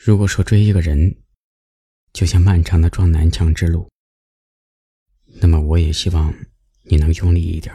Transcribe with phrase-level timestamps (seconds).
[0.00, 1.16] 如果说追一个人，
[2.12, 3.90] 就像漫长的撞南墙之路，
[5.40, 6.32] 那么我也希望
[6.84, 7.74] 你能用力一点，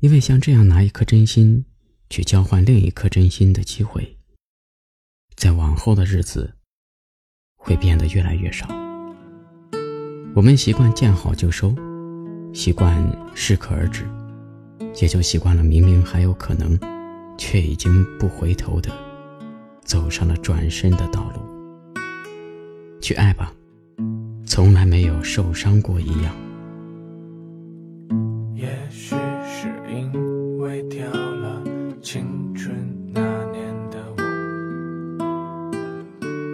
[0.00, 1.64] 因为像这样拿一颗真心
[2.10, 4.18] 去交换另一颗真心的机会，
[5.36, 6.56] 在往后的日子
[7.54, 8.66] 会变得越来越少。
[10.34, 11.72] 我们习惯见好就收，
[12.52, 13.00] 习惯
[13.36, 14.04] 适可而止，
[15.00, 16.76] 也就习惯了明明还有可能，
[17.38, 19.07] 却已经不回头的。
[19.88, 21.40] 走上了转身的道路，
[23.00, 23.50] 去爱吧，
[24.44, 26.36] 从来没有受伤过一样。
[28.54, 31.62] 也许是因为掉了
[32.02, 32.76] 青春
[33.14, 34.22] 那年的我，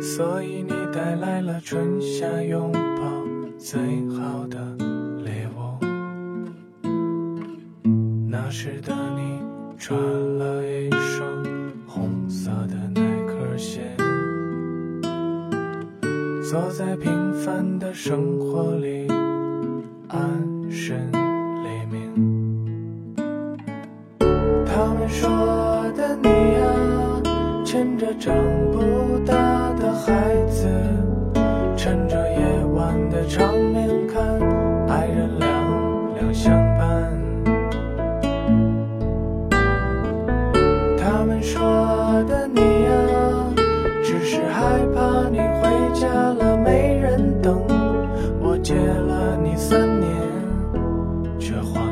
[0.01, 2.81] 所以你带来了春夏拥抱
[3.59, 3.81] 最
[4.11, 4.77] 好的
[5.25, 5.77] 礼物。
[8.29, 9.43] 那时的你
[9.77, 9.99] 穿
[10.39, 10.89] 了一
[16.55, 19.09] 坐在平凡的生活里，
[20.07, 23.17] 安身立命。
[24.65, 25.29] 他们说
[25.97, 27.21] 的你啊，
[27.67, 28.33] 趁着长
[28.71, 30.14] 不大的孩
[49.07, 50.11] 了你三年，
[51.39, 51.85] 却换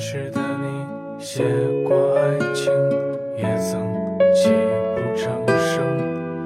[0.00, 1.44] 当时的你写
[1.86, 2.72] 过爱情，
[3.36, 3.78] 也曾
[4.32, 4.48] 泣
[4.96, 5.84] 不成声。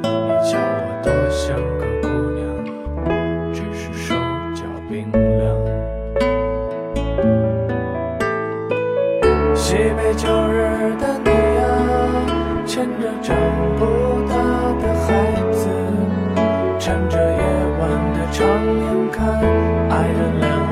[0.03, 0.09] 你
[0.43, 2.43] 叫我多像个姑娘，
[3.53, 4.13] 只是手
[4.57, 5.41] 脚冰凉。
[9.55, 11.31] 西北旧日的你
[11.63, 11.65] 啊，
[12.67, 13.37] 牵着长
[13.79, 13.87] 不
[14.29, 14.35] 大
[14.83, 15.07] 的孩
[15.53, 15.69] 子，
[16.81, 17.39] 趁着夜
[17.79, 17.83] 晚
[18.15, 19.23] 的长影看
[19.91, 20.09] 爱
[20.41, 20.64] 的。